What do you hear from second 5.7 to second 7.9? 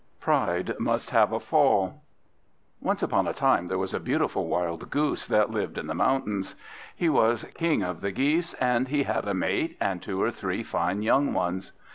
in the mountains; he was King